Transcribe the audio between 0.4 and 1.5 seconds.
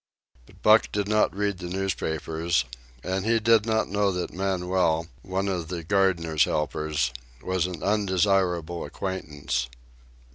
But Buck did not